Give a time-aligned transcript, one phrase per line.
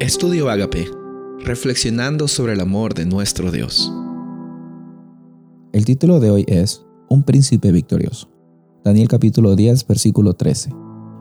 [0.00, 0.90] Estudio Agape,
[1.44, 3.92] reflexionando sobre el amor de nuestro Dios.
[5.74, 8.30] El título de hoy es Un príncipe victorioso.
[8.82, 10.70] Daniel capítulo 10, versículo 13.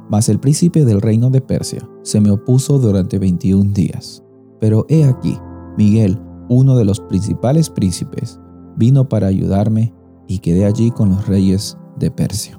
[0.10, 4.24] Mas el príncipe del reino de Persia se me opuso durante 21 días.
[4.62, 5.38] Pero he aquí,
[5.78, 6.18] Miguel,
[6.48, 8.40] uno de los principales príncipes,
[8.78, 9.94] vino para ayudarme
[10.26, 12.58] y quedé allí con los reyes de Persia.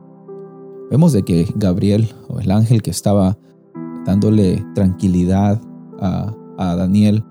[0.91, 3.39] Vemos de que Gabriel, o el ángel que estaba
[4.05, 5.63] dándole tranquilidad
[6.01, 6.37] a,
[6.77, 7.25] Daniel,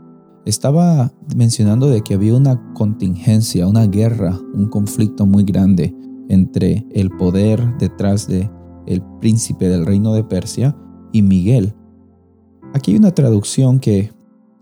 [0.45, 5.93] estaba mencionando de que había una contingencia, una guerra, un conflicto muy grande
[6.29, 8.49] entre el poder detrás de
[8.87, 10.75] el príncipe del reino de Persia
[11.11, 11.75] y Miguel.
[12.73, 14.11] Aquí hay una traducción que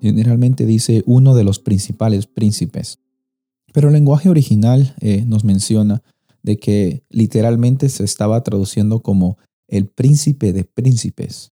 [0.01, 2.99] generalmente dice uno de los principales príncipes,
[3.73, 6.01] pero el lenguaje original eh, nos menciona
[6.43, 9.37] de que literalmente se estaba traduciendo como
[9.67, 11.51] el príncipe de príncipes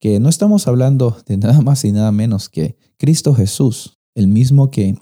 [0.00, 4.70] que no estamos hablando de nada más y nada menos que Cristo Jesús, el mismo
[4.70, 4.96] que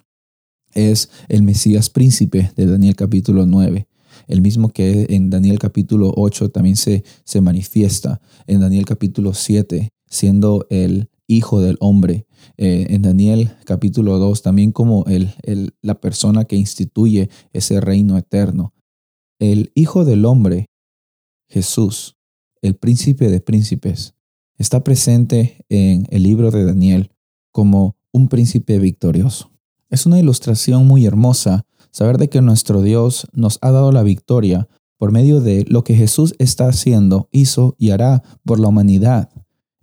[0.73, 3.89] es el Mesías príncipe de Daniel capítulo 9,
[4.29, 9.91] el mismo que en Daniel capítulo 8 también se, se manifiesta, en Daniel capítulo 7
[10.15, 16.01] siendo el Hijo del Hombre, eh, en Daniel capítulo 2 también como el, el, la
[16.01, 18.75] persona que instituye ese reino eterno.
[19.41, 20.67] El Hijo del Hombre,
[21.49, 22.17] Jesús,
[22.63, 24.14] el príncipe de príncipes,
[24.59, 27.11] está presente en el libro de Daniel
[27.51, 29.51] como un príncipe victorioso.
[29.91, 34.69] Es una ilustración muy hermosa saber de que nuestro Dios nos ha dado la victoria
[34.99, 39.31] por medio de lo que Jesús está haciendo, hizo y hará por la humanidad.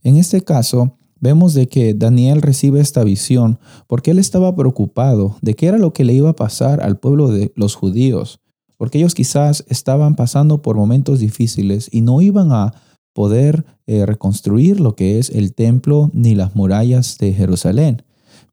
[0.04, 5.54] En este caso, vemos de que Daniel recibe esta visión porque él estaba preocupado de
[5.54, 8.40] qué era lo que le iba a pasar al pueblo de los judíos,
[8.78, 12.74] porque ellos quizás estaban pasando por momentos difíciles y no iban a
[13.14, 18.04] poder eh, reconstruir lo que es el templo ni las murallas de Jerusalén.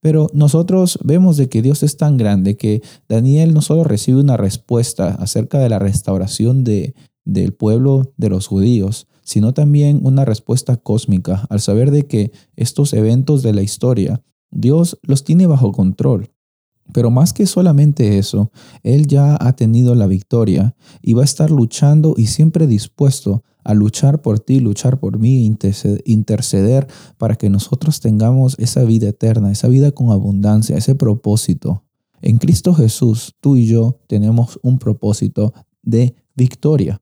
[0.00, 4.36] Pero nosotros vemos de que Dios es tan grande que Daniel no solo recibe una
[4.36, 10.76] respuesta acerca de la restauración de, del pueblo de los judíos, sino también una respuesta
[10.76, 16.30] cósmica al saber de que estos eventos de la historia Dios los tiene bajo control.
[16.92, 18.50] Pero más que solamente eso,
[18.82, 23.74] Él ya ha tenido la victoria y va a estar luchando y siempre dispuesto a
[23.74, 25.44] luchar por ti, luchar por mí,
[26.04, 26.86] interceder
[27.18, 31.84] para que nosotros tengamos esa vida eterna, esa vida con abundancia, ese propósito.
[32.22, 37.00] En Cristo Jesús, tú y yo tenemos un propósito de victoria.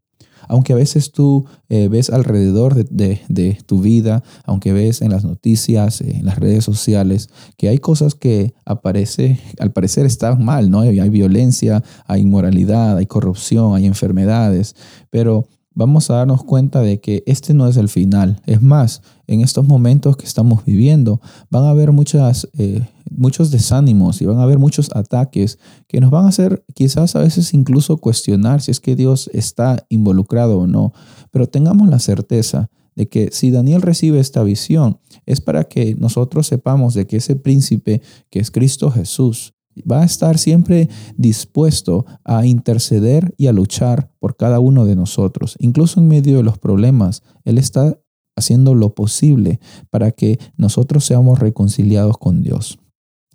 [0.49, 6.01] Aunque a veces tú eh, ves alrededor de, tu vida, aunque ves en las noticias,
[6.01, 10.81] en las redes sociales, que hay cosas que aparece, al parecer están mal, ¿no?
[10.81, 14.77] Hay, hay violencia, hay inmoralidad, hay corrupción, hay enfermedades,
[15.11, 18.41] pero vamos a darnos cuenta de que este no es el final.
[18.47, 21.20] Es más, en estos momentos que estamos viviendo,
[21.50, 26.25] van a haber eh, muchos desánimos y van a haber muchos ataques que nos van
[26.25, 30.92] a hacer quizás a veces incluso cuestionar si es que Dios está involucrado o no.
[31.31, 36.47] Pero tengamos la certeza de que si Daniel recibe esta visión, es para que nosotros
[36.47, 38.00] sepamos de que ese príncipe
[38.31, 44.37] que es Cristo Jesús, va a estar siempre dispuesto a interceder y a luchar por
[44.37, 45.56] cada uno de nosotros.
[45.59, 47.98] Incluso en medio de los problemas, Él está
[48.37, 49.60] haciendo lo posible
[49.91, 52.78] para que nosotros seamos reconciliados con Dios.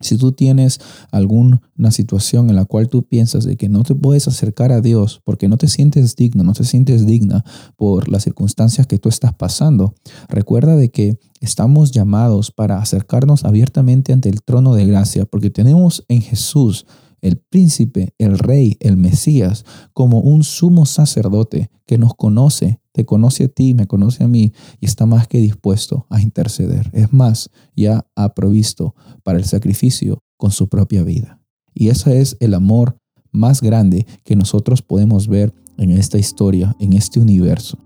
[0.02, 0.80] Si tú tienes
[1.12, 5.22] alguna situación en la cual tú piensas de que no te puedes acercar a Dios
[5.24, 7.44] porque no te sientes digno, no te sientes digna
[7.76, 9.96] por las circunstancias que tú estás pasando,
[10.28, 16.04] recuerda de que estamos llamados para acercarnos abiertamente ante el trono de gracia porque tenemos
[16.08, 16.86] en Jesús
[17.22, 19.64] el príncipe, el rey, el Mesías,
[19.94, 24.54] como un sumo sacerdote que nos conoce, te conoce a ti, me conoce a mí
[24.80, 26.90] y está más que dispuesto a interceder.
[26.94, 31.40] Es más, ya ha provisto para el sacrificio con su propia vida.
[31.74, 32.98] Y ese es el amor
[33.32, 37.78] más grande que nosotros podemos ver en esta historia, en este universo.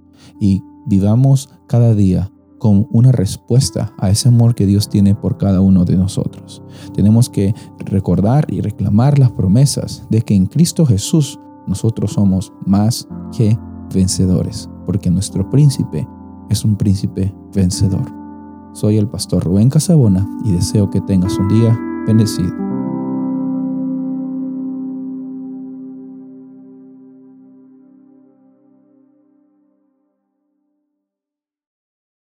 [0.41, 5.61] Y vivamos cada día con una respuesta a ese amor que Dios tiene por cada
[5.61, 6.63] uno de nosotros.
[6.93, 13.07] Tenemos que recordar y reclamar las promesas de que en Cristo Jesús nosotros somos más
[13.35, 13.57] que
[13.93, 16.07] vencedores, porque nuestro príncipe
[16.49, 18.05] es un príncipe vencedor.
[18.73, 22.64] Soy el pastor Rubén Casabona y deseo que tengas un día bendecido.